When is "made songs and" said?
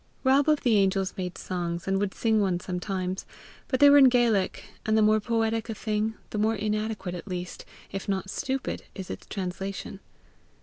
1.15-1.99